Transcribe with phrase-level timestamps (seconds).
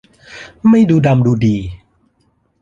[0.69, 1.55] ไม่ดูดำดูดี